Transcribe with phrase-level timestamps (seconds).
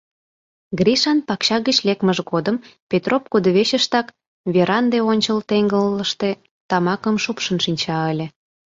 [0.79, 2.55] Гришан пакча гыч лекмыж годым
[2.89, 4.07] Петроп кудывечыштак,
[4.53, 6.29] веранде ончыл теҥгылыште,
[6.69, 8.27] тамакым шупшын шинча ыле.